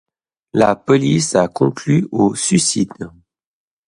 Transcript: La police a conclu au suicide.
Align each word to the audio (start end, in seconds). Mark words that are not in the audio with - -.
La 0.53 0.75
police 0.75 1.35
a 1.35 1.47
conclu 1.47 2.07
au 2.11 2.33
suicide. 2.33 3.11